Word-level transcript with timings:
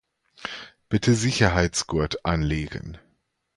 Bitte 0.89 1.13
Sicherheitsgurt 1.13 2.25
anlegen. 2.25 2.97